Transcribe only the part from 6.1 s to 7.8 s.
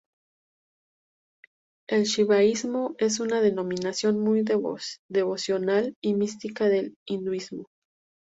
mística del hinduismo.